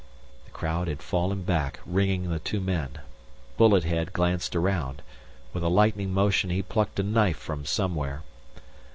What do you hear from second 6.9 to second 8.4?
a knife from somewhere.